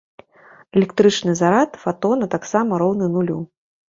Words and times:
Электрычны 0.77 1.35
зарад 1.41 1.77
фатона 1.83 2.29
таксама 2.37 2.79
роўны 2.83 3.11
нулю. 3.19 3.37